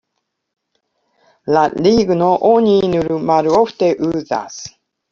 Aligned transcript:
La 1.57 1.67
ligno 1.89 2.31
oni 2.55 2.75
nur 2.97 3.15
malofte 3.31 3.95
uzas. 4.13 4.63